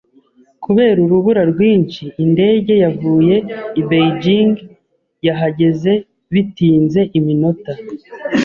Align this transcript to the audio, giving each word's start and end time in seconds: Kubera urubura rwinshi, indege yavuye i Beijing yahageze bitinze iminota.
Kubera 0.63 0.97
urubura 1.05 1.41
rwinshi, 1.51 2.03
indege 2.23 2.73
yavuye 2.83 3.35
i 3.79 3.81
Beijing 3.87 4.55
yahageze 5.27 5.91
bitinze 6.33 7.01
iminota. 7.17 7.71